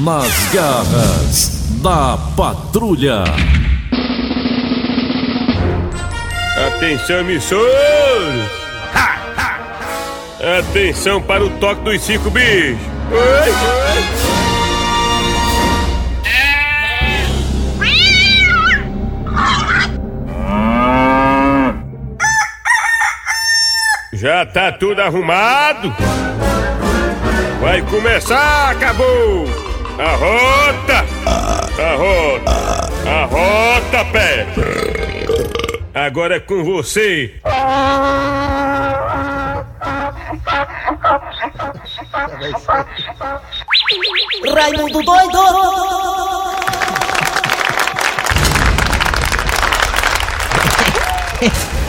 [0.00, 3.24] Nas garras da patrulha.
[6.66, 8.50] Atenção, emissores!
[10.58, 12.78] Atenção para o toque dos cinco bichos!
[24.12, 25.94] Já tá tudo arrumado?
[27.60, 29.61] Vai começar, acabou!
[29.98, 31.04] A rota!
[31.78, 32.52] A rota!
[33.06, 34.46] A rota, pé!
[35.94, 37.34] Agora é com você!
[44.54, 45.38] Raimundo doido!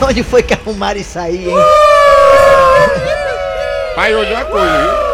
[0.06, 1.56] Onde foi que arrumaram isso aí, hein?
[3.96, 5.13] Pai, hoje é coisa, viu?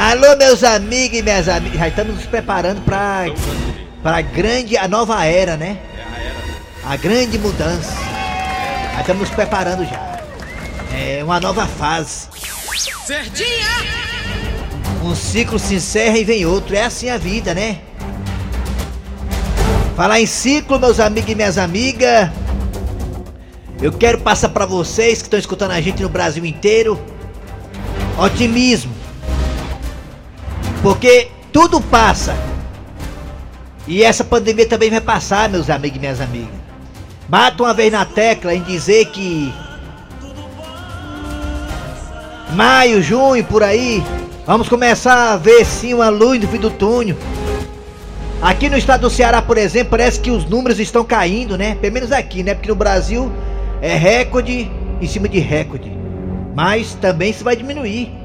[0.00, 1.78] Alô, meus amigos e minhas amigas.
[1.78, 3.26] Já estamos nos preparando para
[4.02, 5.78] para grande, a nova era, né?
[6.82, 7.92] A grande mudança.
[8.94, 10.22] Já estamos nos preparando já.
[10.90, 12.28] É uma nova fase.
[15.04, 16.74] Um ciclo se encerra e vem outro.
[16.74, 17.82] É assim a vida, né?
[19.94, 22.30] Falar em ciclo, meus amigos e minhas amigas.
[23.82, 26.98] Eu quero passar para vocês que estão escutando a gente no Brasil inteiro
[28.16, 28.99] otimismo.
[30.82, 32.34] Porque tudo passa.
[33.86, 36.60] E essa pandemia também vai passar, meus amigos e minhas amigas.
[37.28, 39.52] Bata uma vez na tecla em dizer que
[42.54, 44.02] maio, junho, por aí,
[44.46, 47.16] vamos começar a ver sim uma luz no fim do túnel.
[48.42, 51.74] Aqui no estado do Ceará, por exemplo, parece que os números estão caindo, né?
[51.74, 52.54] Pelo menos aqui, né?
[52.54, 53.30] Porque no Brasil
[53.82, 55.92] é recorde em cima de recorde.
[56.54, 58.19] Mas também se vai diminuir.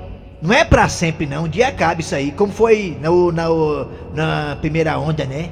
[0.46, 3.48] Não é pra sempre não, um dia acaba isso aí, como foi no, na,
[4.14, 5.50] na primeira onda, né?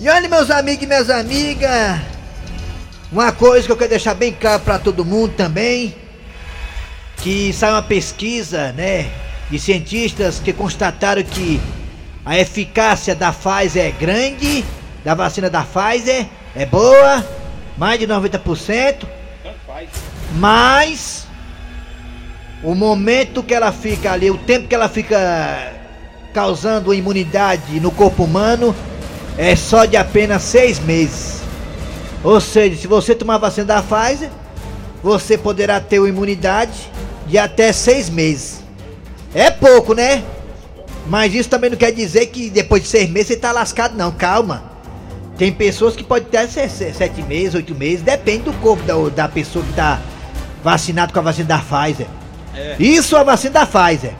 [0.00, 2.00] E olha meus amigos e minhas amigas,
[3.12, 5.94] uma coisa que eu quero deixar bem claro para todo mundo também,
[7.18, 9.10] que sai uma pesquisa, né,
[9.50, 11.60] de cientistas que constataram que
[12.24, 14.64] a eficácia da Pfizer é grande,
[15.04, 16.26] da vacina da Pfizer
[16.56, 17.22] é boa,
[17.76, 19.06] mais de 90%,
[20.36, 21.27] mas
[22.62, 25.72] o momento que ela fica ali, o tempo que ela fica
[26.34, 28.74] causando imunidade no corpo humano
[29.36, 31.40] é só de apenas seis meses.
[32.22, 34.30] Ou seja, se você tomar a vacina da Pfizer,
[35.02, 36.90] você poderá ter uma imunidade
[37.26, 38.60] de até seis meses.
[39.32, 40.24] É pouco, né?
[41.06, 44.10] Mas isso também não quer dizer que depois de seis meses você tá lascado, não.
[44.10, 44.64] Calma.
[45.36, 49.64] Tem pessoas que podem ter sete meses, oito meses, depende do corpo da, da pessoa
[49.64, 50.00] que tá
[50.64, 52.08] vacinado com a vacina da Pfizer.
[52.54, 52.76] É.
[52.78, 54.14] Isso é a vacina da Pfizer.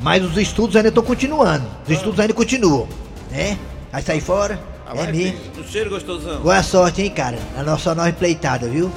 [0.00, 1.66] Mas os estudos ainda estão continuando.
[1.84, 2.88] Os estudos ainda continuam,
[3.30, 3.58] né?
[3.90, 4.60] Vai sair fora.
[4.86, 5.38] Ah, é mesmo.
[5.52, 6.40] Do cheiro gostosão.
[6.40, 7.38] Boa sorte, hein, cara.
[7.58, 8.92] A nossa nova empleitada, viu?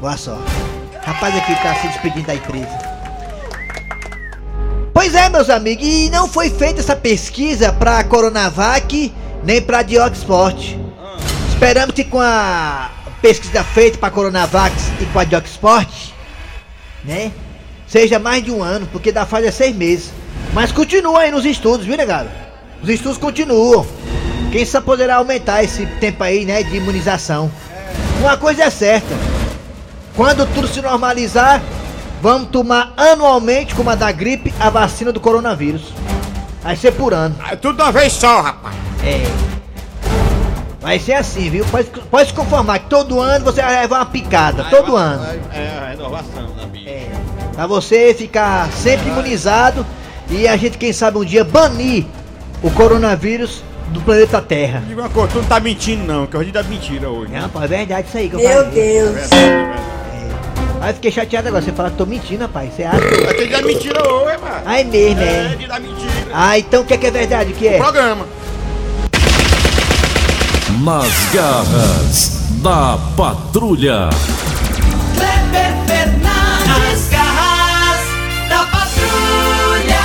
[0.00, 0.50] Boa sorte.
[1.02, 2.90] Rapaz aqui tá se despedindo da empresa.
[4.92, 9.12] Pois é, meus amigos, e não foi feita essa pesquisa pra Coronavac
[9.42, 10.76] nem pra Dioxport.
[10.98, 11.16] Ah.
[11.48, 16.09] Esperamos que com a pesquisa feita pra Coronavac e com a Dioxport,
[17.04, 17.32] né?
[17.86, 20.10] Seja mais de um ano, porque da fase é seis meses.
[20.52, 22.28] Mas continua aí nos estudos, viu, negado?
[22.82, 23.86] Os estudos continuam.
[24.50, 27.50] Quem sabe poderá aumentar esse tempo aí, né, de imunização.
[28.20, 29.14] Uma coisa é certa.
[30.16, 31.62] Quando tudo se normalizar,
[32.20, 35.92] vamos tomar anualmente, como a da gripe, a vacina do coronavírus.
[36.62, 37.36] Vai ser por ano.
[37.50, 38.74] É tudo uma vez só, rapaz.
[39.04, 39.59] É.
[40.80, 41.64] Vai ser assim, viu?
[41.66, 44.64] Pode, pode se conformar que todo ano você vai levar uma picada.
[44.64, 45.22] todo ano.
[45.52, 46.90] É, a renovação da vida.
[46.90, 47.10] É.
[47.54, 49.84] Pra você ficar sempre imunizado
[50.30, 52.06] e a gente, quem sabe, um dia banir
[52.62, 54.82] o coronavírus do planeta Terra.
[54.86, 57.32] Diga uma coisa, tu não tá mentindo não, que hoje dá mentira hoje.
[57.32, 58.70] Não, pô, é verdade isso aí que eu Meu falei.
[58.70, 59.08] Deus.
[59.10, 59.80] É verdade, é verdade.
[60.80, 60.86] É.
[60.86, 62.72] Aí fiquei chateado agora, você fala que tô mentindo, rapaz.
[62.72, 63.24] Você acha que.
[63.24, 64.62] É que dá mentira hoje, mano.
[64.64, 65.52] Ah, é mesmo, é.
[65.52, 66.10] É, de dar mentira.
[66.32, 67.52] Ah, então o que é, que é verdade?
[67.52, 67.74] O que é?
[67.76, 68.26] O programa.
[70.82, 74.08] Nas garras da patrulha.
[75.14, 78.00] Kleber Fernandes, garras
[78.48, 80.00] da patrulha.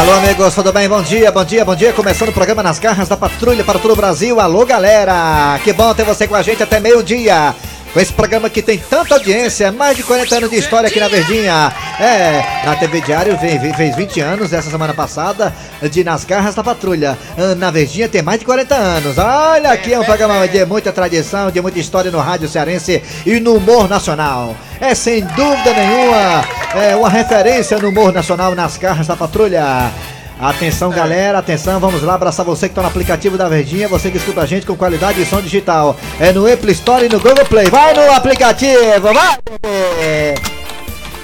[0.00, 0.88] Alô, amigos, tudo bem?
[0.88, 1.92] Bom dia, bom dia, bom dia.
[1.92, 4.40] Começando o programa Nas Garras da Patrulha para todo o Brasil.
[4.40, 5.60] Alô, galera!
[5.62, 7.54] Que bom ter você com a gente até meio-dia.
[8.00, 11.72] Esse programa que tem tanta audiência, mais de 40 anos de história aqui na Verdinha.
[11.98, 15.52] É, na TV Diário fez 20 anos essa semana passada
[15.90, 17.18] de Nas Garras da Patrulha.
[17.36, 19.18] Ah, na Verdinha tem mais de 40 anos.
[19.18, 23.40] Olha, aqui é um programa de muita tradição, de muita história no rádio cearense e
[23.40, 24.54] no humor nacional.
[24.80, 26.44] É sem dúvida nenhuma
[26.76, 29.90] É uma referência no humor nacional nas carras da patrulha.
[30.40, 34.18] Atenção galera, atenção, vamos lá abraçar você que tá no aplicativo da Verdinha, você que
[34.18, 35.96] escuta a gente com qualidade de som digital.
[36.20, 37.66] É no Apple Store e no Google Play.
[37.66, 40.57] Vai no aplicativo, vai!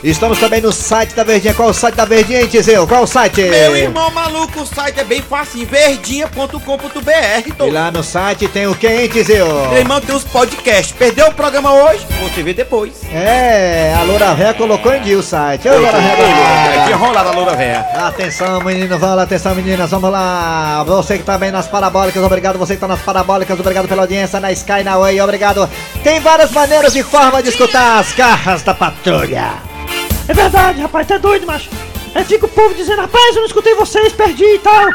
[0.05, 1.55] Estamos também no site da Verdinha.
[1.55, 2.87] Qual o site da Verdinha, hein, Tizeu?
[2.87, 3.41] Qual o site?
[3.41, 7.65] Meu irmão maluco, o site é bem fácil, verdinha.com.br.
[7.67, 9.47] E lá no site tem o que, hein, Tizeu?
[9.71, 10.93] Meu irmão tem os podcasts.
[10.93, 12.06] Perdeu o programa hoje?
[12.23, 13.01] Você vê depois.
[13.11, 15.67] É, a Loura Véia colocou em dia o site.
[15.71, 17.81] Ô, Loura Véia, rolado a loura véia.
[17.95, 20.85] Atenção, meninos, vamos lá, atenção, meninas, vamos lá.
[20.85, 22.59] Você que tá bem nas parabólicas, obrigado.
[22.59, 25.67] Você que tá nas parabólicas, obrigado pela audiência na Sky, na Way, obrigado.
[26.03, 29.74] Tem várias maneiras e formas de escutar as garras da patrulha.
[30.29, 31.69] É verdade, rapaz, tá doido, macho.
[32.15, 34.88] Aí fica o povo dizendo, rapaz, eu não escutei vocês, perdi e tal.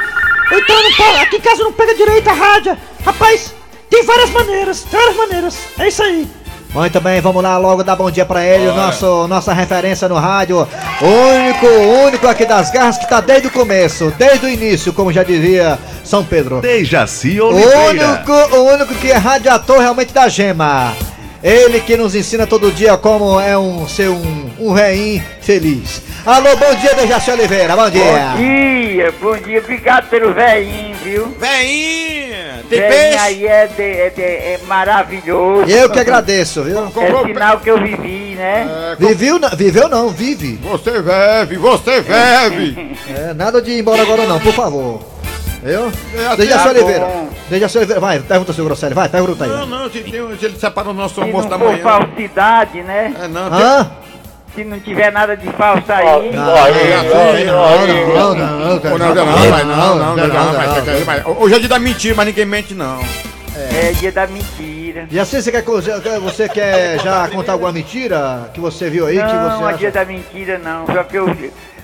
[0.51, 2.77] Então, não pega- aqui em casa não pega direito a rádio.
[3.05, 3.53] Rapaz,
[3.89, 5.57] tem várias maneiras, várias maneiras.
[5.77, 6.27] É isso aí.
[6.73, 10.15] Muito bem, vamos lá logo dar bom dia pra ele, o nosso, nossa referência no
[10.15, 10.67] rádio.
[11.01, 15.11] Único, o único aqui das garras que tá desde o começo, desde o início, como
[15.11, 16.61] já dizia São Pedro.
[16.61, 18.23] Dejaci Oliveira.
[18.23, 20.93] único, o único que é radiator realmente da gema.
[21.41, 26.01] Ele que nos ensina todo dia como é um ser um, um reim feliz.
[26.25, 28.03] Alô, bom dia, Dejaci Oliveira, bom dia.
[28.03, 31.27] Bom dia, bom dia, obrigado pelo velhinho, viu?
[31.39, 33.17] Veinha, tem Velhinho peixe?
[33.19, 35.69] aí é, de- é de- é maravilhoso.
[35.71, 36.85] Eu que agradeço, viu?
[36.87, 38.67] É sinal que eu vivi, né?
[38.99, 40.59] Viveu, não- viveu não, vive.
[40.61, 42.97] Você vive, você vive.
[43.09, 44.99] É, nada de ir embora agora não, por favor.
[45.63, 45.91] Eu?
[46.37, 47.07] Dejaci tá Oliveira.
[47.49, 49.49] Dejaci Oliveira, vai, pergunta seu Grosselio, vai, pergunta aí.
[49.49, 51.83] Não, não, se, tem, se ele separou o nosso Se almoço não da for manhã.
[51.83, 53.13] falsidade, né?
[53.19, 53.91] É, não, tem, Hã?
[54.55, 56.55] Se não tiver nada de falso aí, Não, não, não,
[57.55, 60.53] não, não, não, não, não, não, não,
[61.33, 61.41] não.
[61.41, 62.99] Hoje é dia da mentira, mas ninguém mente, não.
[63.55, 65.07] é dia da mentira.
[65.11, 65.63] E assim você quer,
[66.19, 69.89] você quer já contar alguma mentira que você viu aí que Não, você é dia
[69.89, 69.99] acha?
[69.99, 70.85] da mentira não.
[70.87, 71.27] Só que eu,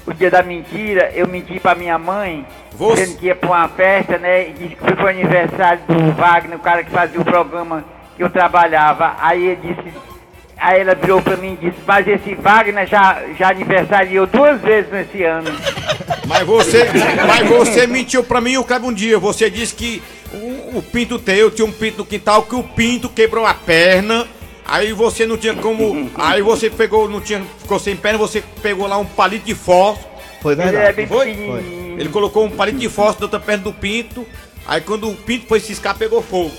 [0.07, 3.67] o dia da mentira, eu menti pra minha mãe, Você- dizendo que ia pra uma
[3.69, 4.49] festa, né?
[4.49, 7.83] E disse que foi pro aniversário do Wagner, o cara que fazia o programa
[8.15, 9.15] que eu trabalhava.
[9.19, 9.93] Aí ele disse.
[10.57, 14.89] Aí ela virou pra mim e disse, mas esse Wagner já, já aniversariou duas vezes
[14.89, 15.51] nesse ano.
[16.25, 16.87] Mas você,
[17.27, 19.19] mas você mentiu pra mim, o Cleber, um dia.
[19.19, 20.01] Você disse que
[20.33, 24.25] o, o pinto teu tinha um pinto no quintal, que o pinto quebrou a perna.
[24.65, 26.09] Aí você não tinha como.
[26.15, 30.09] Aí você pegou, não tinha, ficou sem perna, você pegou lá um palito de fósforo.
[30.41, 30.95] Foi Ele é verdade.
[30.95, 31.25] bem Foi?
[31.27, 31.99] pequenininho.
[31.99, 34.25] Ele colocou um palito de fósforo na outra perna do pinto.
[34.67, 36.51] Aí quando o pinto foi ciscar, pegou fogo.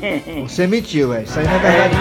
[0.46, 1.24] Você mentiu, velho.
[1.24, 1.94] Isso aí não é verdade.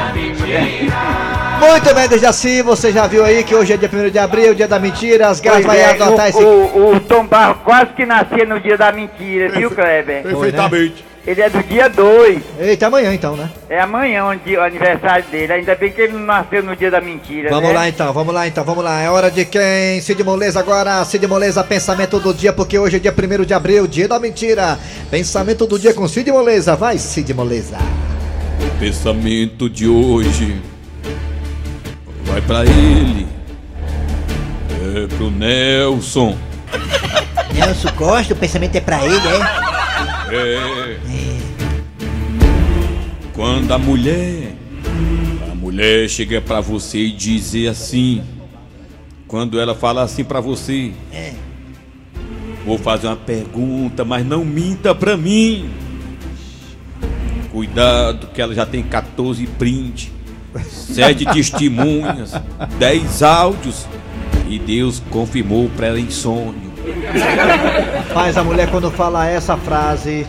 [1.65, 4.67] Muito bem, Dejaci, você já viu aí que hoje é dia 1 de abril, dia
[4.67, 6.43] da mentira, as garras vai é, adotar o, esse.
[6.43, 10.23] o, o Tom Barro quase que nascia no dia da mentira, viu, Kleber?
[10.23, 11.05] Perfeitamente.
[11.25, 12.41] Ele é do dia 2.
[12.59, 13.49] Eita, amanhã então, né?
[13.69, 15.53] É amanhã o, dia- o aniversário dele.
[15.53, 17.49] Ainda bem que ele não nasceu no dia da mentira.
[17.49, 17.75] Vamos né?
[17.75, 18.99] lá então, vamos lá então, vamos lá.
[19.01, 20.01] É hora de quem?
[20.01, 23.87] Cid Moleza agora, Cid Moleza, pensamento do dia, porque hoje é dia 1 de abril,
[23.87, 24.77] dia da mentira.
[25.09, 26.75] Pensamento do dia com Cid Moleza.
[26.75, 27.77] Vai, Cid Moleza.
[28.59, 30.61] O pensamento de hoje
[32.25, 33.25] vai pra ele.
[34.95, 36.37] É pro Nelson.
[37.53, 39.73] Nelson Costa, o pensamento é pra ele, é?
[40.35, 40.97] É.
[43.33, 44.53] Quando a mulher,
[45.51, 48.23] a mulher chega pra você e dizer assim,
[49.27, 50.91] quando ela fala assim pra você,
[52.63, 55.71] vou fazer uma pergunta, mas não minta pra mim.
[57.51, 60.11] Cuidado que ela já tem 14 print,
[60.69, 62.33] 7 testemunhas,
[62.77, 63.87] 10 áudios
[64.47, 66.71] e Deus confirmou pra ela em sonho.
[68.13, 70.27] Faz a mulher quando fala essa frase.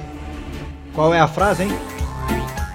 [0.94, 1.93] Qual é a frase, hein?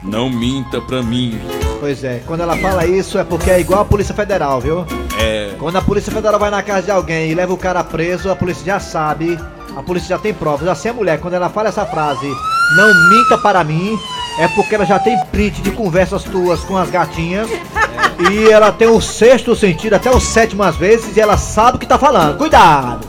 [0.04, 1.40] Não minta pra mim.
[1.80, 4.86] Pois é, quando ela fala isso é porque é igual a Polícia Federal, viu?
[5.18, 5.54] É.
[5.58, 8.36] Quando a Polícia Federal vai na casa de alguém e leva o cara preso, a
[8.36, 9.40] polícia já sabe,
[9.76, 10.68] a polícia já tem provas.
[10.68, 12.28] Assim a mulher, quando ela fala essa frase,
[12.76, 13.98] não minta para mim,
[14.40, 17.50] é porque ela já tem print de conversas tuas com as gatinhas.
[18.32, 21.80] E ela tem o sexto sentido, até o sétimo às vezes, e ela sabe o
[21.80, 22.38] que tá falando.
[22.38, 23.08] Cuidado!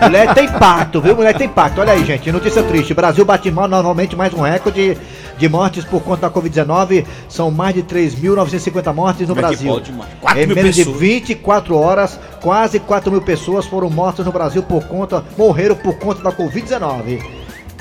[0.00, 1.16] Mulher tem pacto, viu?
[1.16, 1.80] Mulher tem pacto.
[1.80, 2.92] Olha aí, gente, notícia triste.
[2.92, 4.96] Brasil bate mal novamente mais um recorde
[5.38, 7.04] de mortes por conta da Covid-19.
[7.28, 9.72] São mais de 3.950 mortes no Como é Brasil.
[9.72, 10.10] pode, mano?
[10.20, 10.98] Quatro em menos pessoas.
[10.98, 15.94] de 24 horas, quase 4 mil pessoas foram mortas no Brasil por conta, morreram por
[15.98, 17.22] conta da Covid-19.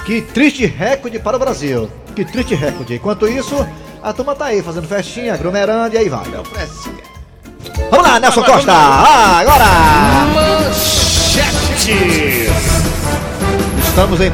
[0.05, 1.89] Que triste recorde para o Brasil.
[2.15, 2.95] Que triste recorde.
[2.95, 3.55] Enquanto isso,
[4.03, 6.23] a turma tá aí fazendo festinha, aglomerando e aí vai.
[7.89, 8.71] Vamos lá, Nelson Costa!
[8.71, 9.65] Agora!
[13.87, 14.31] Estamos em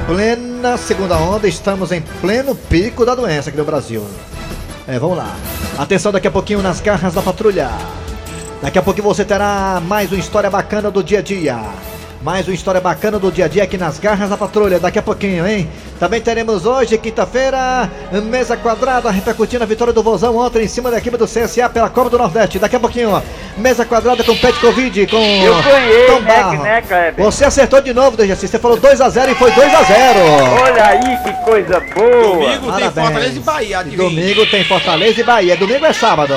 [0.62, 4.06] plena segunda onda, estamos em pleno pico da doença aqui no Brasil.
[4.88, 5.36] É, vamos lá.
[5.76, 7.72] Atenção daqui a pouquinho nas garras da patrulha.
[8.62, 11.60] Daqui a pouco você terá mais uma história bacana do dia a dia.
[12.24, 15.02] Mais uma história bacana do dia a dia aqui nas garras da patrulha, daqui a
[15.02, 15.68] pouquinho, hein?
[16.00, 17.90] Também teremos hoje, quinta-feira,
[18.30, 21.90] mesa quadrada, repercutindo a vitória do Vozão ontem em cima da equipe do CSA pela
[21.90, 22.60] Copa do Nordeste.
[22.60, 23.22] Daqui a pouquinho, ó,
[23.58, 26.64] mesa quadrada com Pet Covid, com Eu ganhei, Tom né, Barro.
[26.64, 27.26] né, Kleber?
[27.26, 28.48] Você acertou de novo, Dejaci.
[28.48, 30.62] Você falou 2x0 e foi 2x0.
[30.62, 32.12] Olha aí que coisa boa.
[32.12, 33.08] Domingo tem Parabéns.
[33.08, 34.10] Fortaleza e Bahia, adivinha.
[34.10, 35.58] Domingo tem Fortaleza e Bahia.
[35.58, 36.36] Domingo é sábado.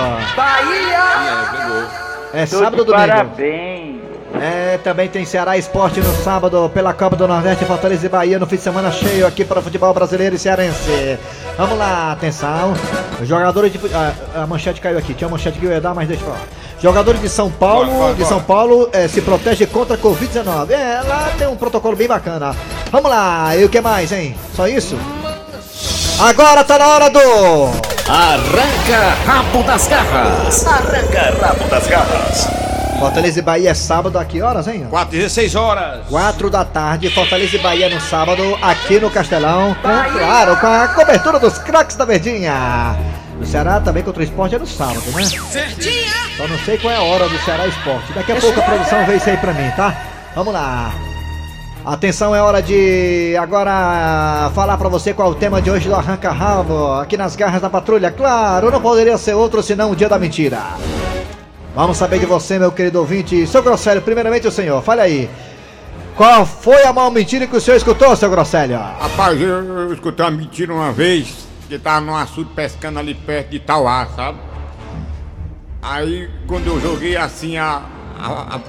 [2.33, 3.07] É Tô sábado ou domingo?
[3.07, 4.14] Parabéns.
[4.47, 8.47] É, também tem Ceará Esporte no sábado pela Copa do Nordeste, Fortaleza e Bahia no
[8.47, 11.19] fim de semana cheio aqui para o futebol brasileiro e cearense.
[11.57, 12.75] Vamos lá, atenção.
[13.23, 13.79] Jogadores de.
[13.79, 16.23] fu- ah, a manchete caiu aqui, tinha uma manchete que eu ia dar, mas deixa
[16.23, 16.43] eu falar.
[16.83, 18.45] Jogadores de São Paulo, Bora, bora, de São bora.
[18.45, 20.71] Paulo eh, se protege contra a Covid-19.
[20.73, 22.55] É, lá tem um protocolo bem bacana.
[22.93, 24.37] Vamos lá, e o que mais, hein?
[24.55, 24.99] Só isso?
[26.21, 27.19] Agora tá na hora do.
[28.07, 30.67] Arranca rabo das garras.
[30.67, 32.64] Arranca rabo das garras.
[32.99, 34.87] Fortaleza e Bahia é sábado a que horas, hein?
[34.89, 36.07] 4 16 horas.
[36.09, 40.89] 4 da tarde, Fortaleza e Bahia no sábado, aqui no Castelão, com, claro, com a
[40.89, 42.97] cobertura dos craques da Verdinha.
[43.41, 45.25] O Ceará também contra o esporte é no sábado, né?
[46.37, 48.13] Só não sei qual é a hora do Ceará Esporte.
[48.13, 49.95] Daqui a pouco a produção vê isso aí pra mim, tá?
[50.35, 50.93] Vamos lá.
[51.85, 55.95] Atenção, é hora de agora falar pra você qual é o tema de hoje do
[55.95, 58.11] Arranca Rabo, aqui nas garras da patrulha.
[58.11, 60.63] Claro, não poderia ser outro senão o dia da mentira.
[61.75, 63.47] Vamos saber de você, meu querido ouvinte.
[63.47, 65.31] Seu Grosselho, primeiramente o senhor, fale aí.
[66.17, 68.77] Qual foi a maior mentira que o senhor escutou, seu Grosselho?
[68.79, 71.35] Rapaz, eu, eu escutei uma mentira uma vez,
[71.69, 74.39] que tava num açude pescando ali perto de Tauá, sabe?
[75.83, 77.83] Aí quando eu joguei assim a,
[78.19, 78.61] a- a-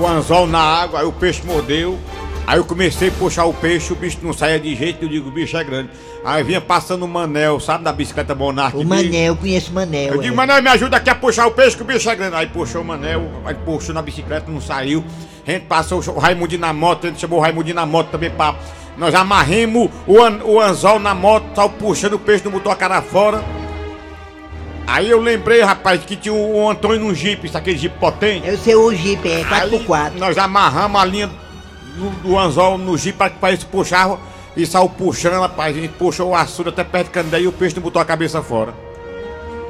[0.00, 1.98] o anzol na água, aí o peixe mordeu.
[2.44, 5.28] Aí eu comecei a puxar o peixe, o bicho não saía de jeito, eu digo,
[5.28, 5.90] o bicho é grande.
[6.24, 8.76] Aí vinha passando o Manel, sabe, da bicicleta Monark.
[8.76, 10.14] O Manel, conheço o Manel.
[10.14, 10.36] Eu digo, é.
[10.36, 12.34] Manel, me ajuda aqui a puxar o peixe que o bicho é grande.
[12.36, 15.04] Aí puxou o Manel, aí puxou na bicicleta, não saiu.
[15.46, 18.30] A gente passou o Raimundinho na moto, a gente chamou o Raimundinho na moto também
[18.30, 18.54] pra.
[18.98, 22.76] Nós amarremos o, an- o anzol na moto, saiu puxando o peixe, não botou a
[22.76, 23.42] cara fora.
[24.86, 28.46] Aí eu lembrei, rapaz, que tinha o, Antônio num jipe, isso aquele jipe potente.
[28.46, 30.12] Eu sei o Jeep, é Aí 4x4.
[30.18, 31.30] nós amarramos a linha
[31.96, 34.18] do, do anzol no jipe para que puxava
[34.56, 35.76] e saiu puxando, rapaz.
[35.76, 38.04] A gente puxou o açude até perto do Candé e o peixe não botou a
[38.04, 38.74] cabeça fora.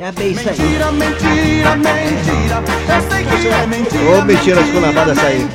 [0.00, 0.58] Já bem isso aí.
[0.58, 2.62] Mentira, mentira, mentira.
[2.88, 4.10] Eu sei que é mentira.
[4.10, 5.48] Ô, mentira esculambada essa aí.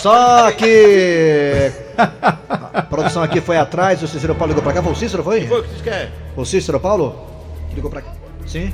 [0.00, 1.72] Só que.
[1.96, 4.82] A produção aqui foi atrás, o Cícero Paulo ligou pra cá.
[4.82, 5.46] Foi o Cícero, foi?
[5.46, 6.10] Foi o que vocês querem?
[6.36, 7.26] O Cícero Paulo?
[7.74, 8.12] Ligou pra cá.
[8.46, 8.72] Sim?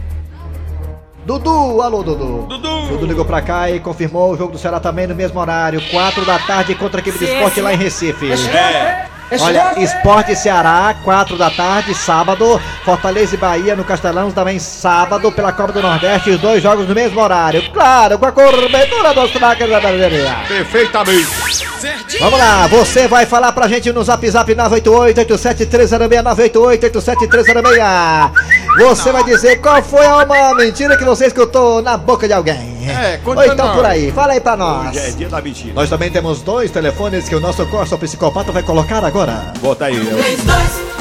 [1.24, 2.46] Dudu, alô Dudu.
[2.48, 2.86] Dudu!
[2.88, 6.24] Dudu ligou pra cá e confirmou o jogo do Ceará também no mesmo horário, 4
[6.24, 8.32] da tarde contra a equipe do esporte lá em Recife.
[8.32, 9.06] É.
[9.40, 12.60] Olha, Esporte Ceará, 4 da tarde, sábado.
[12.84, 16.30] Fortaleza e Bahia no Castelão, também sábado, pela Copa do Nordeste.
[16.30, 17.62] Os dois jogos no mesmo horário.
[17.72, 20.36] Claro, com a cobertura dos craques da Brasileira.
[20.46, 21.71] Perfeitamente.
[22.20, 28.30] Vamos lá, você vai falar pra gente no zap zap 988-87306, 988-87306.
[28.78, 32.72] Você vai dizer qual foi a uma mentira que você escutou na boca de alguém.
[32.88, 34.88] É, Ou então por aí, fala aí pra nós.
[34.88, 35.74] Hoje é dia da mentira.
[35.74, 39.52] Nós também temos dois telefones que o nosso Costa Psicopata vai colocar agora.
[39.60, 39.94] Bota aí.
[39.94, 40.91] 3261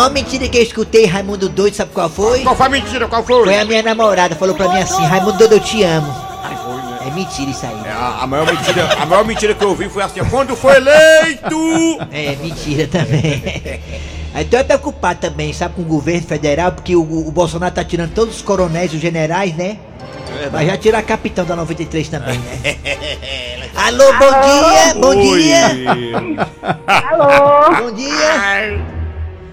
[0.00, 2.40] maior mentira que eu escutei, Raimundo Doido, sabe qual foi?
[2.40, 3.06] Qual foi a mentira?
[3.06, 3.44] Qual foi?
[3.44, 6.30] Foi a minha namorada, falou pra mim assim, Raimundo Doido, eu te amo.
[7.06, 7.80] É mentira isso aí.
[7.84, 10.76] É, a, a maior mentira, a maior mentira que eu ouvi foi assim, quando foi
[10.76, 11.98] eleito!
[12.10, 13.80] É mentira também.
[14.32, 17.82] Então eu tô preocupado também, sabe, com o governo federal, porque o, o Bolsonaro tá
[17.82, 19.76] tirando todos os coronéis, os generais, né?
[20.52, 22.76] Mas já tirar a capitão da 93 também, né?
[23.74, 25.66] Alô, bom dia, bom dia,
[26.86, 28.99] Alô, bom dia.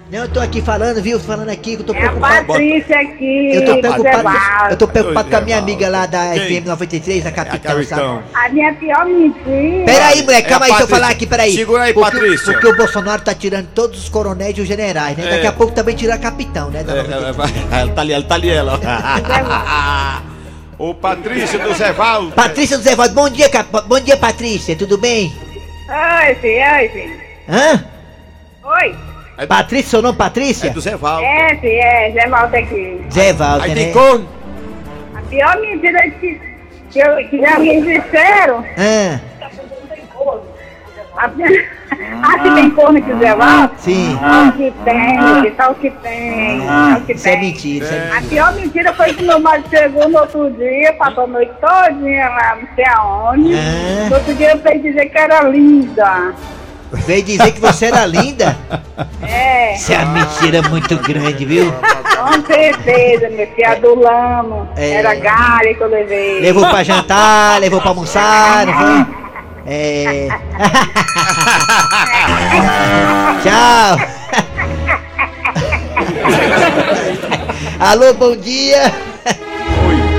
[0.10, 1.20] Não, eu tô aqui falando, viu?
[1.20, 2.46] Falando aqui que eu tô é a preocupado.
[2.48, 3.52] Patrícia aqui.
[3.54, 6.62] Eu tô preocupado, Zé eu tô preocupado com a minha Zé amiga lá da Quem?
[6.62, 7.86] FM 93, a capitão, sabe?
[7.86, 8.24] Capitão.
[8.34, 9.86] A minha pior mentira.
[9.86, 11.54] Peraí, moleque, É calma aí, deixa eu falar aqui, peraí.
[11.54, 12.54] Segura aí, porque, Patrícia.
[12.54, 15.30] Porque o Bolsonaro tá tirando todos os coronéis e os generais, né?
[15.30, 15.50] Daqui É.
[15.50, 16.84] a pouco também tira a capitão, né?
[16.84, 17.74] da 93.
[17.74, 18.80] Ela tá ali, ela tá ali, ela.
[20.80, 22.32] Ô Patrícia do Zé Valdo.
[22.32, 23.68] Patrícia do Zé Valdo, bom dia, cap...
[23.86, 25.34] bom dia, Patrícia, tudo bem?
[25.90, 27.20] Oi, filho, oi, filho.
[27.50, 27.84] Hã?
[28.64, 29.07] Oi.
[29.46, 30.72] Patrícia, seu nome É Patrícia?
[30.72, 31.24] do Zé Valdo.
[31.24, 33.02] É, filho, é, Zé Walter aqui.
[33.12, 33.76] Zé Valdo, Aí né?
[33.76, 34.28] tem corno.
[35.16, 36.42] A pior mentira que,
[36.90, 38.66] que, eu, que já me disseram.
[38.78, 39.22] Hã?
[41.18, 41.32] A,
[42.24, 43.76] ah, que tem corno que o Zé Walter?
[43.80, 44.16] Sim.
[44.16, 47.42] O que tem, que o que tem, o que Isso é tem.
[47.42, 48.18] mentira, isso é mentira.
[48.18, 52.30] A pior mentira foi que meu marido chegou no outro dia, passou a noite todinha
[52.30, 53.54] lá, não sei aonde.
[53.56, 54.10] Ah.
[54.10, 56.34] No outro dia eu fui dizer que era linda.
[56.92, 58.58] Veio dizer que você era linda.
[59.22, 61.72] É, Isso é uma mentira muito grande, viu?
[61.74, 64.68] com certeza, meu filho, adulamos.
[64.78, 64.92] É.
[64.94, 66.40] Era galha que eu levei.
[66.40, 69.06] Levou pra jantar, levou pra almoçar, não foi?
[69.68, 70.28] É.
[73.44, 73.98] Tchau.
[77.80, 78.94] Alô, bom dia.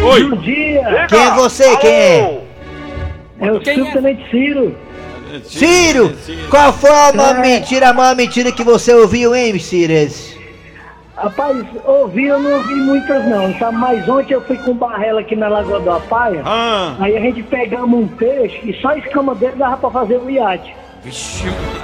[0.04, 0.24] Oi.
[0.28, 1.06] Bom dia!
[1.08, 1.76] Quem é você?
[1.78, 2.40] Quem é?
[3.40, 4.76] É o subtenente Ciro.
[5.44, 6.16] Ciro!
[6.50, 10.36] Qual foi a maior mentira, a maior mentira que você ouviu, hein, Cires?
[11.16, 13.76] Rapaz, ouvi, eu não ouvi muitas não, sabe?
[13.76, 16.42] Mas ontem eu fui com o Barrela aqui na Lagoa do Apaia.
[16.44, 16.94] Ah.
[17.00, 20.30] Aí a gente pegamos um peixe e só a escama dele dava pra fazer o
[20.30, 20.72] iate.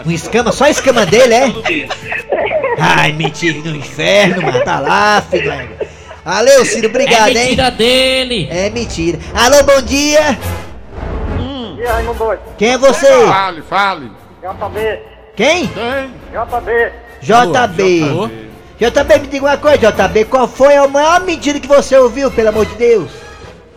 [0.07, 1.53] Um escama, só a escama dele, é?
[2.79, 4.63] Ai, mentira no inferno, mano.
[4.65, 5.53] Tá lá, filho.
[6.25, 8.35] Valeu, Ciro, obrigado, é mentira dele.
[8.35, 8.49] hein?
[8.51, 9.19] É mentira.
[9.35, 10.39] Alô, bom dia.
[12.03, 12.41] Meu doido?
[12.57, 13.27] Quem é você?
[13.27, 14.11] Fale, fale.
[14.43, 15.03] JB,
[15.37, 15.67] Quem?
[15.69, 16.15] Quem?
[16.33, 16.93] JB.
[17.21, 18.51] JB.
[18.79, 20.25] JB, me diga uma coisa, JB.
[20.25, 23.24] Qual foi a maior mentira que você ouviu, pelo amor de Deus?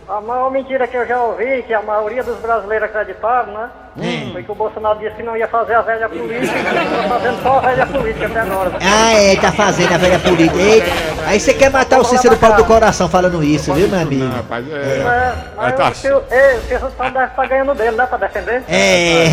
[0.08, 3.68] A maior mentira que eu já ouvi, que a maioria dos brasileiros acreditaram, né?
[3.98, 4.30] Hum.
[4.32, 6.54] Foi que o Bolsonaro disse que não ia fazer a velha política,
[7.02, 8.72] tá fazendo só a velha política até agora.
[8.80, 10.58] Ah, é, tá fazendo a velha política.
[10.58, 10.90] Eita,
[11.26, 14.24] aí você quer matar o Cícero Paulo do coração falando isso, viu, meu amigo?
[14.24, 14.76] Não, rapaz, é.
[14.76, 15.92] É, Mas tá
[16.30, 18.62] ei, o só deve estar ganhando dele, né, pra defender?
[18.66, 19.28] É.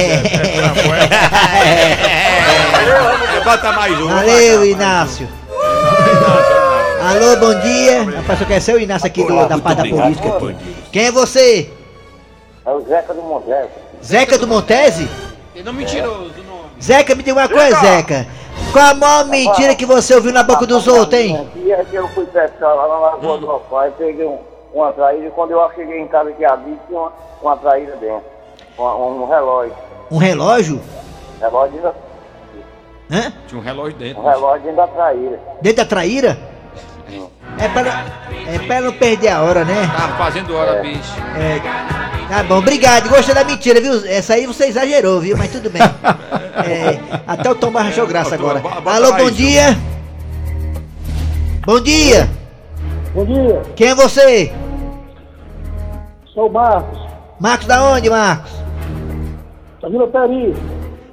[3.38, 4.08] É, Bota mais um.
[4.08, 5.28] Valeu, Inácio.
[7.06, 8.04] Alô, bom dia.
[8.18, 10.56] Rapaz, eu quero ser o Inácio aqui do, da parte da política.
[10.92, 11.70] Quem é você?
[12.66, 13.70] É o Zeca do Monteiro.
[14.04, 15.08] Zeca do Montese?
[15.64, 16.70] Não mentiroso o nome.
[16.82, 18.26] Zeca, me diga uma coisa, Zeca.
[18.74, 21.48] Qual a maior mentira que você ouviu na boca dos outros, hein?
[21.54, 24.40] dia que eu fui pescar lá na Lagoa do Rapaz, peguei um,
[24.74, 28.24] uma traíra e quando eu cheguei em casa que abri, tinha uma, uma traíra dentro.
[28.80, 29.76] Uma- um relógio.
[30.10, 30.82] Um relógio?
[31.40, 31.94] Relógio da,
[33.12, 33.32] Hã?
[33.48, 34.24] Tinha um relógio dentro.
[34.24, 35.40] um relógio dentro da traíra.
[35.62, 36.55] Dentro da traíra?
[37.58, 38.06] É pra,
[38.48, 39.90] é pra não perder a hora, né?
[39.98, 41.14] Tava fazendo hora, bicho.
[41.38, 41.60] É,
[42.28, 43.08] tá bom, obrigado.
[43.10, 44.06] Gostei da mentira, viu?
[44.06, 45.38] Essa aí você exagerou, viu?
[45.38, 45.82] Mas tudo bem.
[46.56, 48.62] É, até o Tom Barra achou graça agora.
[48.86, 49.78] Alô, bom dia.
[51.66, 52.30] Bom dia.
[53.14, 54.54] Bom dia, Quem é você?
[56.34, 56.98] sou o Marcos,
[57.40, 58.52] Marcos da onde, Marcos?
[59.82, 60.56] da Vila Peri.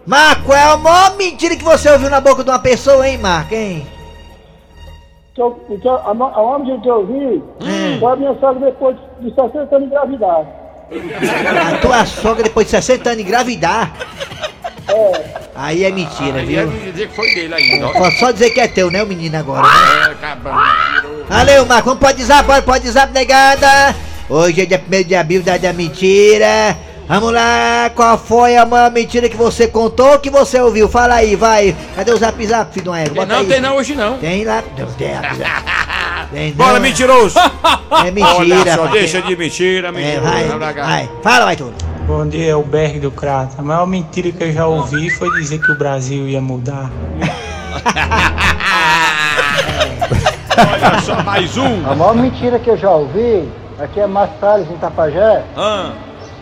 [0.06, 3.52] Marco, é a maior mentira que você ouviu na boca de uma pessoa, hein, Marco,
[3.54, 3.86] hein?
[5.34, 7.98] Que eu, que eu, a, a maior que eu vi Hum.
[8.00, 10.48] foi a minha sogra depois de 60 anos de gravidade.
[11.72, 13.92] A tua sogra, depois de 60 anos, engravidar.
[15.54, 16.92] Aí é mentira, Aí ia viu?
[16.92, 17.86] dizer que foi dele ainda.
[17.86, 17.92] ó.
[17.92, 19.62] Pode só dizer que é teu, né, o menino agora?
[19.62, 19.68] né?
[19.68, 21.24] É, mentiroso.
[21.28, 21.88] Valeu, Marco.
[21.88, 23.94] Vamos pode zap, pode, pode zap, negada.
[24.28, 26.76] Hoje é dia 1 de abril, da mentira.
[27.08, 30.88] Vamos lá, qual foi a maior mentira que você contou que você ouviu?
[30.88, 31.76] Fala aí, vai.
[31.94, 33.46] Cadê o zap zap, filho do Bota não, aí.
[33.46, 34.18] tem não hoje não.
[34.18, 34.62] Tem lá.
[34.78, 36.26] Não, tem, lá.
[36.32, 36.56] tem não.
[36.56, 37.38] Bora, mentiroso.
[38.04, 40.58] É mentira, Olha só, deixa de mentira, É, mentiroso.
[40.58, 41.10] vai, Vai.
[41.22, 41.74] Fala, vai tudo.
[42.06, 43.54] Bom dia, é o Berg do Crato.
[43.58, 46.90] A maior mentira que eu já ouvi foi dizer que o Brasil ia mudar.
[50.56, 51.86] Olha só, mais um.
[51.88, 55.42] A maior mentira que eu já ouvi, aqui é Márcio Salles, em Tapajé.
[55.56, 55.92] Ah,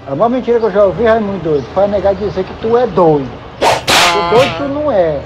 [0.06, 2.86] A maior mentira que eu já ouvi, Raimundo Doido, foi negar dizer que tu é
[2.86, 3.28] doido.
[3.62, 5.20] O doido tu não é,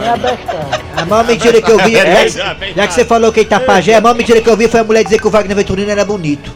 [0.00, 0.80] nem abestado.
[0.96, 3.94] A maior mentira que eu vi, É, já, que- já que você falou que Itapajé,
[3.96, 6.04] a maior mentira que eu vi foi a mulher dizer que o Wagner Venturino era
[6.04, 6.52] bonito.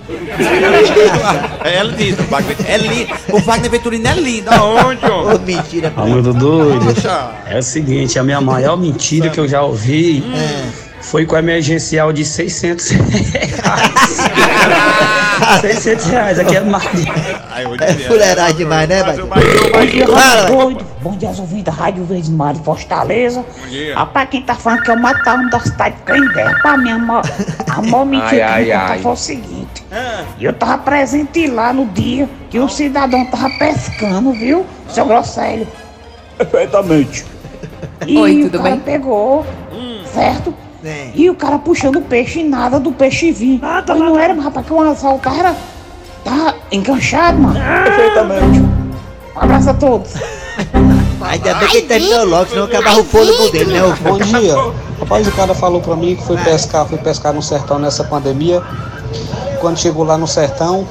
[1.65, 3.15] ela disse, o Wagner é lindo.
[3.33, 4.51] O Wagner Venturino é lindo.
[4.53, 5.39] Aonde, Ô, homem?
[5.57, 5.91] mentira.
[5.91, 6.03] pô.
[6.03, 6.95] Raimundo doido.
[7.47, 10.23] É o seguinte, a minha maior mentira que eu já ouvi
[11.03, 14.19] foi com a emergencial de 600 reais.
[15.61, 19.25] 600 reais, aqui é hoje É fuleiragem demais, né, um, Baito?
[19.25, 20.07] um, mais um.
[20.07, 20.47] Fala, vai.
[20.47, 20.87] Doido.
[21.01, 23.45] Bom dia, ouvintes da Rádio Verde Mar de Fortaleza.
[23.61, 23.95] Bom dia.
[23.97, 26.43] Rapaz, quem tá falando que eu matar um da cidade de Canindé.
[26.45, 27.23] Rapaz, minha maior,
[27.69, 29.85] a maior mentira Ai, que ai, foi o seguinte.
[30.41, 34.65] Eu tava presente lá no dia que o cidadão tava pescando, viu?
[34.89, 35.67] Seu Grosselio.
[36.39, 37.25] Perfeitamente.
[38.07, 38.81] E Oi, o tudo cara bem?
[38.81, 39.45] pegou,
[40.13, 40.55] certo?
[40.85, 41.11] É.
[41.15, 43.61] E o cara puxando o peixe e nada do peixe vir.
[43.61, 44.25] Nada, Mas não nada.
[44.25, 45.55] era, mas rapaz, que uma assalto era.
[46.25, 47.55] Tá enganchado, mano.
[47.85, 48.61] Perfeitamente.
[49.35, 50.13] Um abraço a todos.
[51.23, 53.83] Ainda bem que ele terminou logo, senão acabava o fôlego dele, né?
[53.85, 54.55] O Bom dia.
[54.99, 58.61] Rapaz, o cara falou pra mim que foi pescar, foi pescar no sertão nessa pandemia.
[59.61, 60.87] Quando chegou lá no sertão,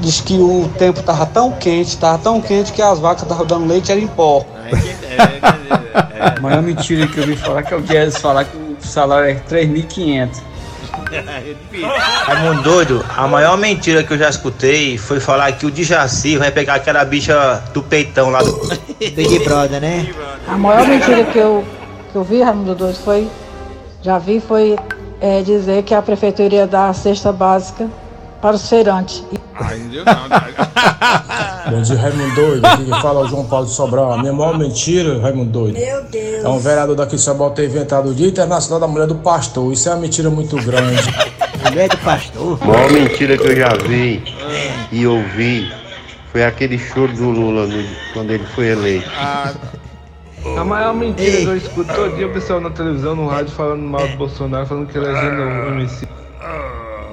[0.00, 3.66] disse que o tempo tava tão quente, tava tão quente que as vacas estavam dando
[3.66, 4.44] leite era em pó.
[6.20, 9.30] A maior mentira que eu vi falar que é o Jazz falar que o salário
[9.30, 10.40] é 3.500.
[12.26, 16.50] Raimundo doido, a maior mentira que eu já escutei foi falar que o Dijaci vai
[16.50, 18.52] pegar aquela bicha do peitão lá do.
[18.98, 20.12] Big Brother, né?
[20.48, 21.64] A maior mentira que eu,
[22.10, 23.28] que eu vi, Raimundo Doido, foi.
[24.02, 24.76] Já vi, foi
[25.20, 27.88] é, dizer que a prefeitura ia dar a cesta básica
[28.40, 29.24] para os feirantes.
[31.70, 32.64] Bom dia, Raimundo Doido.
[32.64, 34.12] Aqui quem fala é o João Paulo de Sobral.
[34.12, 35.78] A minha maior mentira, Raimundo Doido.
[35.78, 36.44] Meu Deus.
[36.44, 39.72] É um vereador daqui de Sobral ter inventado o Dia Internacional da Mulher do Pastor.
[39.72, 41.02] Isso é uma mentira muito grande.
[41.68, 42.58] Mulher do pastor?
[42.60, 44.22] A maior mentira que eu já vi
[44.92, 45.72] e ouvi
[46.30, 49.10] foi aquele choro do Lula no- quando ele foi eleito.
[50.56, 53.82] A maior mentira que eu escuto todo dia o pessoal na televisão, no rádio, falando
[53.82, 56.08] mal do Bolsonaro, falando que ele é o homicídio.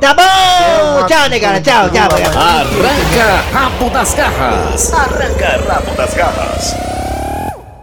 [0.04, 1.06] Tá bom!
[1.08, 1.62] Tchau, negada.
[1.62, 2.10] Tchau, tchau.
[2.12, 4.94] Arranca rabo das garras.
[4.94, 6.76] Arranca rabo das garras.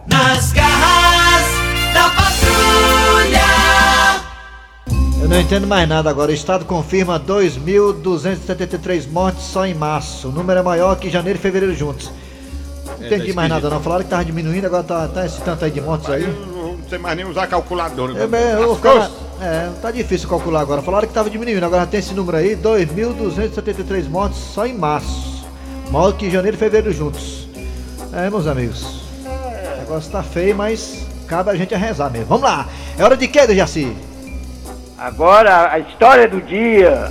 [0.07, 1.47] Nas garras
[1.95, 3.41] da patrulha.
[5.23, 6.31] Eu não entendo mais nada agora.
[6.31, 10.29] O Estado confirma 2.273 mortes só em março.
[10.29, 12.11] O número é maior que janeiro e fevereiro juntos.
[12.99, 13.81] Não É, entendi tá mais nada não.
[13.81, 16.27] Falaram que tava diminuindo, agora tá, tá esse tanto aí de mortes aí.
[16.27, 18.23] Não sei mais nem usar calculadora.
[18.23, 19.09] É, bem, eu ficar-
[19.41, 20.83] é, tá difícil calcular agora.
[20.83, 25.47] Falaram que tava diminuindo, agora tem esse número aí, 2.273 mortes só em março.
[25.91, 27.49] Maior que janeiro e fevereiro juntos.
[28.13, 29.01] É, meus amigos.
[29.25, 32.27] O negócio tá feio, mas cabe a gente a rezar mesmo.
[32.27, 32.69] Vamos lá.
[32.99, 33.97] É hora de quê, Dejaci?
[34.99, 37.11] Agora a história do dia.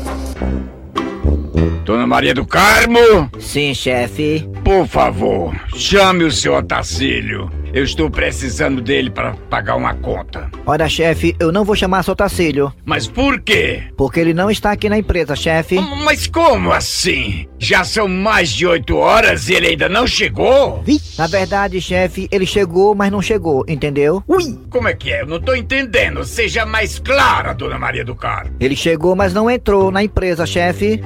[1.83, 3.31] Dona Maria do Carmo?
[3.39, 4.47] Sim, chefe.
[4.63, 7.58] Por favor, chame o seu Otacílio.
[7.73, 10.49] Eu estou precisando dele para pagar uma conta.
[10.65, 12.73] Olha, chefe, eu não vou chamar seu Tacílio.
[12.83, 13.83] Mas por quê?
[13.95, 15.79] Porque ele não está aqui na empresa, chefe.
[16.03, 17.47] Mas como assim?
[17.59, 20.83] Já são mais de oito horas e ele ainda não chegou?
[21.17, 24.23] Na verdade, chefe, ele chegou, mas não chegou, entendeu?
[24.27, 24.57] Ui!
[24.69, 25.21] Como é que é?
[25.21, 26.23] Eu não tô entendendo.
[26.23, 28.55] Seja mais clara, Dona Maria do Carmo.
[28.59, 31.03] Ele chegou, mas não entrou na empresa, chefe.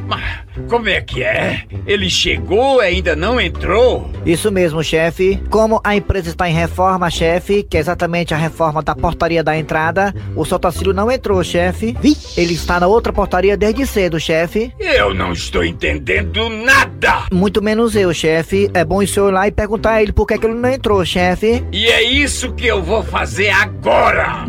[0.69, 1.63] Como é que é?
[1.85, 4.09] Ele chegou e ainda não entrou?
[4.25, 5.41] Isso mesmo, chefe.
[5.49, 9.57] Como a empresa está em reforma, chefe, que é exatamente a reforma da portaria da
[9.57, 11.95] entrada, o seu Tacílio não entrou, chefe.
[12.37, 14.73] Ele está na outra portaria desde cedo, chefe.
[14.79, 17.25] Eu não estou entendendo nada!
[17.31, 18.69] Muito menos eu, chefe.
[18.73, 20.69] É bom o senhor ir lá e perguntar a ele por que, que ele não
[20.69, 21.63] entrou, chefe.
[21.71, 24.45] E é isso que eu vou fazer agora!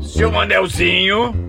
[0.00, 1.45] Seu Manelzinho,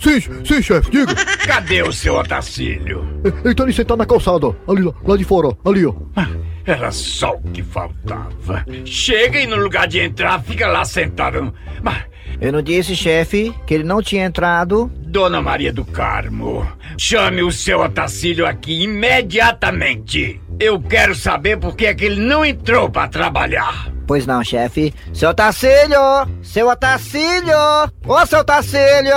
[0.00, 1.14] Sim, sim, chefe, diga.
[1.46, 3.06] cadê o seu Otacílio?
[3.44, 5.94] Ele tá ali sentado na calçada, ali lá, lá de fora, ali, ó.
[6.64, 8.64] Era só o que faltava.
[8.84, 11.52] Chega e no lugar de entrar, fica lá sentado.
[11.82, 12.04] Mas,
[12.40, 14.90] Eu não disse, chefe, que ele não tinha entrado.
[14.98, 16.66] Dona Maria do Carmo,
[16.98, 20.40] chame o seu Otacílio aqui imediatamente.
[20.60, 23.90] Eu quero saber por que é que ele não entrou para trabalhar.
[24.08, 24.94] Pois não, chefe.
[25.12, 26.00] Seu Tacílio!
[26.42, 27.54] Seu Otacílio!
[28.06, 29.12] Ô, seu Tacílio!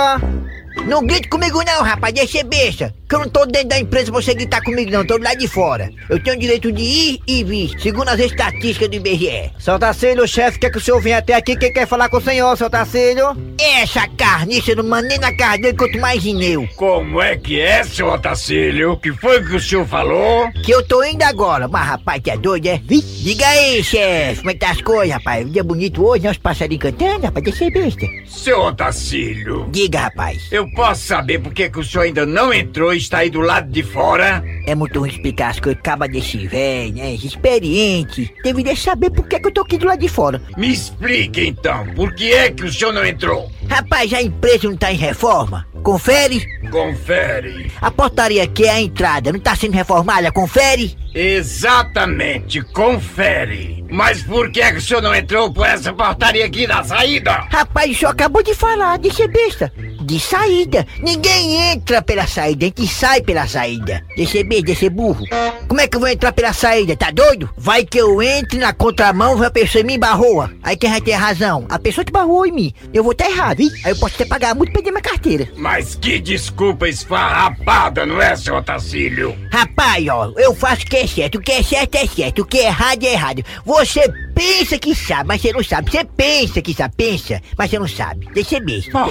[0.86, 2.94] Não grite comigo não, rapaz, deixa ser besta.
[3.12, 5.36] Que eu não tô dentro da empresa pra você gritar comigo não, tô do lado
[5.36, 5.92] de fora.
[6.08, 9.50] Eu tenho direito de ir e vir, segundo as estatísticas do IBGE.
[9.58, 11.54] Seu Tacílio, o chefe quer que o senhor venha até aqui.
[11.54, 13.36] Quem quer falar com o senhor, seu Tacílio?
[13.60, 16.66] Essa carniça não manda nem na cara dele, quanto mais em eu.
[16.74, 18.92] Como é que é, seu Otacílio?
[18.92, 20.50] O que foi que o senhor falou?
[20.64, 22.80] Que eu tô indo agora, mas rapaz, que é doido, é?
[22.82, 25.44] Diga aí, chefe, como é que tá as coisas, rapaz?
[25.44, 26.30] Um dia bonito hoje, né?
[26.30, 28.06] Os passarinhos cantando, rapaz, deixa ser besta.
[28.26, 29.68] Seu Otacílio.
[29.70, 30.48] Diga, rapaz.
[30.50, 33.40] Eu posso saber por que, que o senhor ainda não entrou e está aí do
[33.40, 34.42] lado de fora?
[34.66, 37.12] É muito ruim explicar as coisas, acaba desse velho, né?
[37.12, 38.32] Experiente.
[38.42, 40.40] Deveria saber por que, que eu tô aqui do lado de fora.
[40.56, 43.50] Me explique então, por que é que o senhor não entrou?
[43.68, 45.66] Rapaz, a empresa não tá em reforma?
[45.82, 46.46] Confere.
[46.70, 47.72] Confere.
[47.80, 50.30] A portaria que é a entrada não tá sendo reformada?
[50.30, 50.96] Confere.
[51.14, 53.84] Exatamente, confere.
[53.90, 57.46] Mas por que é que o senhor não entrou por essa portaria aqui da saída?
[57.50, 59.70] Rapaz, o senhor acabou de falar, de ser besta.
[60.00, 60.86] De saída.
[61.00, 64.02] Ninguém entra pela saída, a gente sai pela saída.
[64.16, 65.24] De ser besta, de ser burro.
[65.68, 67.48] Como é que eu vou entrar pela saída, tá doido?
[67.56, 70.52] Vai que eu entre na contramão e a pessoa me barroa.
[70.62, 71.66] Aí quem vai ter razão?
[71.68, 72.74] A pessoa que barrou em mim.
[72.92, 73.70] Eu vou estar errado, hein?
[73.84, 75.48] Aí eu posso até pagar muito e perder minha carteira.
[75.56, 79.36] Mas que desculpa esfarrapada, não é, seu Otacílio?
[79.50, 82.46] Rapaz, ó, eu faço o que é certo, o que é certo é certo, o
[82.46, 83.44] que é errado é errado.
[83.64, 85.90] Você pensa que sabe, mas você não sabe.
[85.90, 88.28] Você pensa que sabe, pensa, mas você não sabe.
[88.34, 89.06] Deixa besta.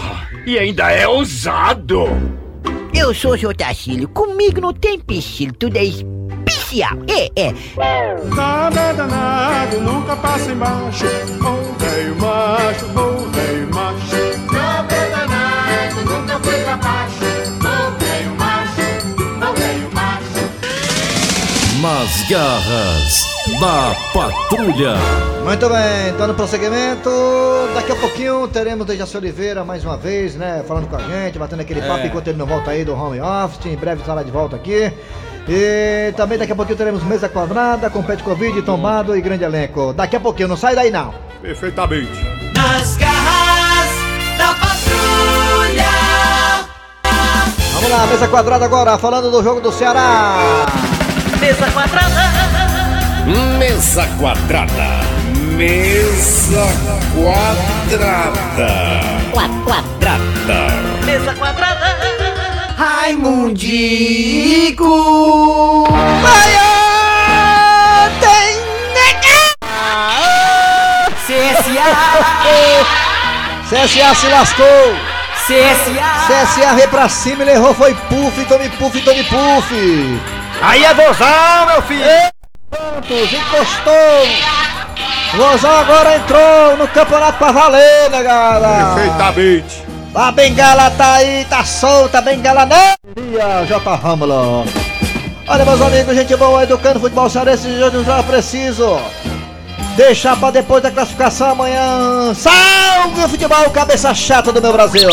[0.45, 2.05] E ainda é ousado.
[2.93, 6.97] Eu sou o seu Tacílio, comigo não tem empecilho, tudo é especial.
[7.07, 7.53] É, é.
[8.35, 11.05] Nada é danado, nunca passa embaixo.
[11.39, 14.53] Oh, velho macho, oh, velho macho.
[14.53, 17.15] Nada é danado, nunca foi pra baixo.
[17.59, 18.81] Oh, velho macho,
[19.41, 20.41] oh, velho macho.
[21.81, 24.95] Nas garras da Patrulha.
[25.43, 27.09] Muito bem, dando prosseguimento.
[27.73, 30.63] Daqui a pouquinho teremos Dejaci Oliveira mais uma vez, né?
[30.67, 32.07] Falando com a gente, batendo aquele papo É.
[32.07, 33.65] enquanto ele não volta aí do home office.
[33.65, 34.91] Em breve estará de volta aqui.
[35.47, 39.91] E também daqui a pouquinho teremos mesa quadrada com pet Covid, tombado e grande elenco.
[39.93, 41.13] Daqui a pouquinho, não sai daí não.
[41.41, 42.11] Perfeitamente.
[42.55, 43.89] Nas garras
[44.37, 45.89] da patrulha.
[47.73, 50.37] Vamos lá, mesa quadrada agora, falando do jogo do Ceará.
[51.39, 52.10] Mesa quadrada.
[53.57, 54.89] Mesa quadrada.
[55.55, 56.67] Mesa
[57.15, 58.67] quadrada.
[59.31, 60.67] Quadrada.
[61.05, 61.95] Mesa quadrada.
[62.77, 64.03] Raimundico.
[68.19, 68.57] tem
[71.25, 71.87] CSA.
[73.69, 74.95] CSA se lascou.
[75.45, 76.03] CSA.
[76.27, 80.19] CSA veio pra cima e ele errou, foi puff, tome puff, tome puff.
[80.61, 82.40] Aí é vozão, meu filho.
[82.91, 83.93] Santos encostou.
[85.33, 88.95] Vozão agora entrou no campeonato pra valer, né, galera?
[88.95, 89.83] Perfeitamente.
[90.13, 92.93] A bengala tá aí, tá solta, a bengala não.
[93.15, 93.95] Dia J.
[93.95, 94.65] Ramla.
[95.47, 98.99] Olha, meus amigos, gente boa, educando futebol cearense de hoje não preciso.
[99.95, 102.33] Deixar pra depois da classificação amanhã.
[102.33, 105.09] Salve o futebol, cabeça chata do meu Brasil.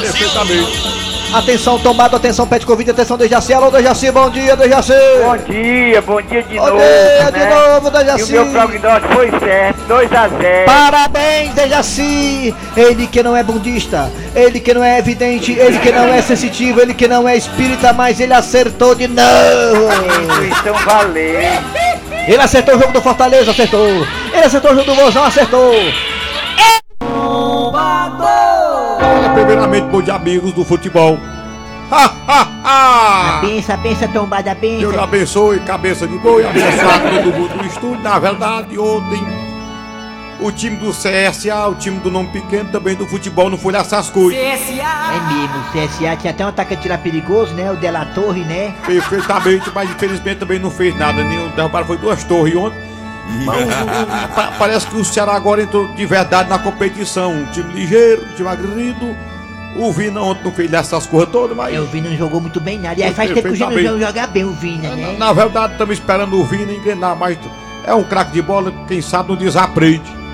[0.00, 1.13] Perfeitamente.
[1.32, 3.52] Atenção, tomado, atenção, pet Covid, atenção, Dejaci.
[3.52, 4.92] Alô, Dejaci, bom dia, Dejaci.
[5.24, 6.78] Bom dia, bom dia de Bom novo.
[6.78, 7.54] dia de né?
[7.54, 8.32] novo, Dejaci.
[8.34, 10.64] E o meu prognóstico foi certo, 2x0.
[10.64, 12.54] Parabéns, Dejaci!
[12.76, 16.80] Ele que não é bundista, ele que não é evidente, ele que não é sensitivo,
[16.80, 19.24] ele que não é espírita, mas ele acertou de novo!
[20.60, 21.40] Então valeu.
[22.26, 24.06] Ele acertou o jogo do Fortaleza, acertou!
[24.32, 25.74] Ele acertou o jogo do Vozão, acertou!
[27.00, 28.53] Olha,
[29.34, 31.18] primeiramente, dia, amigos do futebol.
[31.90, 33.40] Ha, ha, ha!
[33.42, 35.02] Pensa, pensa, tombada, Deus pensa.
[35.02, 38.00] abençoe, cabeça de boi, abençoar todo mundo do estúdio.
[38.00, 39.22] Na verdade, ontem,
[40.40, 43.80] o time do CSA, o time do nome pequeno, também do futebol, não foi lá
[43.80, 44.40] essas coisas.
[44.40, 47.70] É mesmo, o CSA tinha até um ataque a tirar perigoso, né?
[47.70, 48.74] O Della Torre, né?
[48.86, 51.22] Perfeitamente, mas infelizmente também não fez nada.
[51.22, 52.93] Nem, derrubaram foi duas torres ontem.
[53.44, 57.32] Mas o- o- pa- parece que o Ceará agora entrou de verdade na competição.
[57.32, 59.16] Um time ligeiro, um time aguerrido.
[59.76, 61.74] O Vina ontem não fez essas coisas todas, mas.
[61.74, 63.00] É, o Vina não jogou muito bem nada.
[63.00, 63.88] E aí faz tempo que o Perfeitamente.
[63.88, 65.16] não joga bem, o Vina, né?
[65.18, 67.36] Na verdade, estamos esperando o Vina engrenar, mas
[67.84, 70.24] é um craque de bola, quem sabe não desaprende.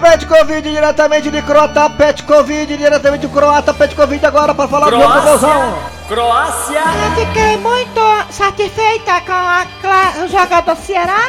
[0.00, 4.88] Pet Covid diretamente de Croata, Pet Covid diretamente de Croata, Pet Covid agora para falar
[4.90, 5.78] do jogo do Vozão!
[6.08, 6.80] Croácia.
[7.04, 9.66] Eu fiquei muito satisfeita com a
[10.24, 11.28] o jogo do Ceará.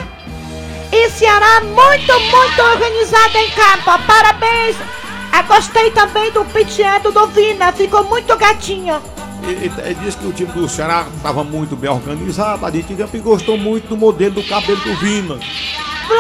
[0.92, 4.06] E Ceará muito, muito organizado em campo.
[4.06, 4.76] Parabéns.
[5.32, 7.72] Ah, gostei também do piteando do Vina.
[7.72, 9.02] Ficou muito gatinho.
[9.44, 13.58] Ele, disse que o time do Ceará estava muito bem organizado, a gente também gostou
[13.58, 15.40] muito do modelo do cabelo do Vina.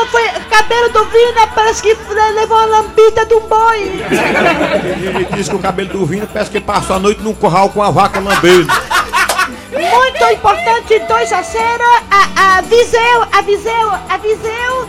[0.09, 1.95] Foi, o cabelo do Vina parece que
[2.33, 4.01] levou a lambida do boi.
[4.83, 7.33] Ele, ele disse que o cabelo do Vina parece que ele passou a noite num
[7.33, 8.67] curral com a vaca lambendo.
[10.21, 11.83] Muito importante, 2 a 0.
[12.11, 14.87] A, a Viseu, a Viseu, a Viseu.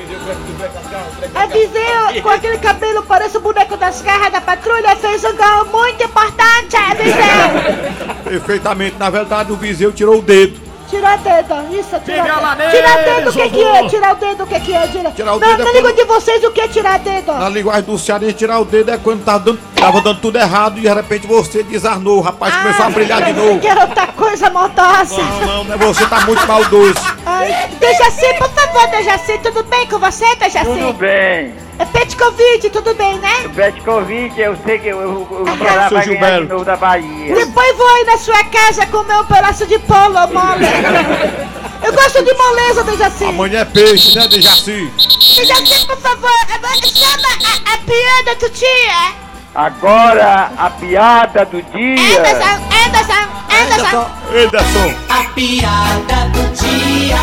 [1.35, 5.65] A Viseu, com aquele cabelo parece o boneco das garras da patrulha, fez um gol
[5.73, 8.15] muito importante, a Viseu.
[8.25, 10.72] Perfeitamente, na verdade o Viseu tirou o dedo.
[10.93, 12.57] Tirar dedo, isso, tirar dedo.
[12.59, 13.89] neles, Tirar dedo, o que, que é?
[13.89, 14.87] Tirar o dedo, o que, que é?
[14.89, 15.11] Tira...
[15.13, 17.33] Tirar o não, dedo é não ligo quando- de vocês o que é tirar dedo.
[17.33, 20.77] Na linguagem do Cearense, tirar o dedo é quando tava dando, tava dando tudo errado
[20.77, 23.59] e de repente você desarnou, o rapaz começou a brilhar de novo.
[23.59, 25.17] Que era outra coisa maldosa.
[25.17, 26.95] Não, não, não é você, tá muito maldoso.
[27.25, 30.67] Ai, Dejaci, por favor, Dejaci, tudo bem com você, Dejaci?
[30.67, 31.55] Tudo bem.
[31.79, 33.43] É pet Covid, tudo bem, né?
[33.47, 36.49] O Bet Covid, eu sei que o, o, o Abraço, Ceará vai ganhar de Gilberto.
[36.53, 37.35] novo da Bahia.
[37.35, 40.67] Depois vou aí na sua casa comer um pedaço de polo mole.
[41.85, 43.25] Eu gosto de moleza, Dejaci.
[43.25, 44.93] Amanhã é peixe, né, Dejaci?
[45.37, 49.13] Dejaci, por favor, agora chama a, a piada do dia.
[49.55, 52.21] Agora, a piada do dia.
[52.21, 54.11] Anderson, Anderson, Anderson.
[54.33, 54.95] Ederson.
[55.09, 57.19] A piada do dia.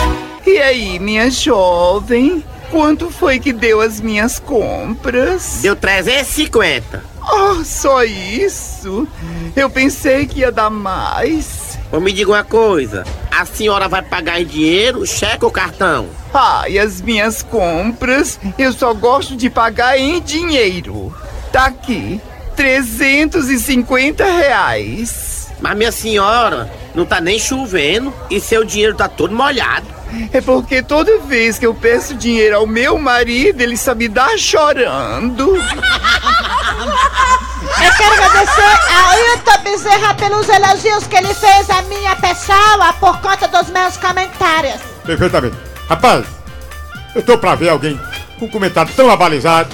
[0.45, 2.43] E aí, minha jovem?
[2.69, 5.59] Quanto foi que deu as minhas compras?
[5.61, 7.03] Deu 350.
[7.31, 9.07] Oh, só isso?
[9.55, 11.77] Eu pensei que ia dar mais.
[11.91, 16.09] Ou me diga uma coisa: a senhora vai pagar em dinheiro, cheque ou cartão?
[16.33, 21.13] Ai, as minhas compras, eu só gosto de pagar em dinheiro.
[21.51, 22.21] Tá aqui,
[22.55, 25.38] 350 reais.
[25.61, 29.87] Mas minha senhora, não tá nem chovendo e seu dinheiro tá todo molhado.
[30.33, 34.37] É porque toda vez que eu peço dinheiro ao meu marido, ele só me dá
[34.37, 35.55] chorando.
[37.81, 43.21] Eu quero agradecer ao Hilton Bezerra pelos elogios que ele fez à minha pessoa por
[43.21, 44.81] conta dos meus comentários.
[45.05, 45.55] Perfeitamente.
[45.87, 46.25] Rapaz,
[47.15, 47.99] Eu tô pra ver alguém
[48.37, 49.69] com um comentário tão abalizado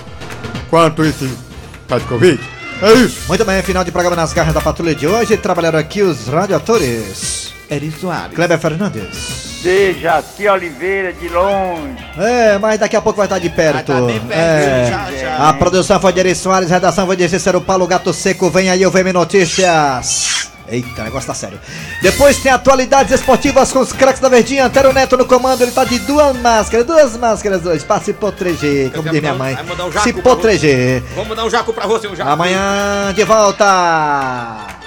[0.70, 2.55] quanto esse de Covid.
[2.82, 3.22] É isso.
[3.28, 5.38] Muito bem, final de programa nas garras da patrulha de hoje.
[5.38, 7.54] Trabalharam aqui os radioatores.
[7.70, 8.36] Eri Soares.
[8.36, 9.62] Kleber Fernandes.
[9.64, 11.98] Dejaci Oliveira de longe.
[12.18, 13.92] É, mas daqui a pouco vai estar de perto.
[13.92, 14.88] Vai tá bem perto, É.
[14.92, 15.50] já, já.
[15.50, 18.50] A produção foi de Eri Soares, redação foi de Cícero Paulo Gato Seco.
[18.52, 20.52] Vem aí o VM Notícias.
[20.68, 21.60] Eita, o negócio tá sério.
[22.02, 24.66] Depois tem atualidades esportivas com os craques da Verdinha.
[24.66, 27.86] Antero Neto no comando, ele tá de duas máscaras, duas máscaras hoje.
[28.04, 29.54] Se proteger, como diz minha mãe.
[29.56, 30.22] Um jaco Se pra você.
[30.22, 31.04] proteger.
[31.16, 32.30] Vamos dar um jaco pra você, um jaco.
[32.30, 34.85] Amanhã de volta.